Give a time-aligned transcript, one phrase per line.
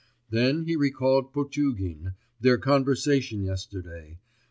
[0.31, 4.17] Then he recalled Potugin, their conversation yesterday....